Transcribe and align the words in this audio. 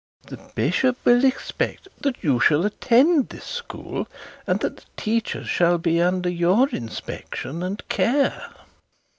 The 0.27 0.39
bishop 0.55 0.97
will 1.05 1.23
expect 1.23 1.87
that 1.99 2.23
you 2.23 2.39
shall 2.39 2.65
attend 2.65 3.29
this 3.29 3.43
school, 3.43 4.07
and 4.47 4.59
the 4.59 4.81
teachers 4.97 5.47
shall 5.47 5.77
be 5.77 6.01
under 6.01 6.27
your 6.27 6.67
inspection 6.69 7.61
and 7.61 7.87
care.' 7.87 8.49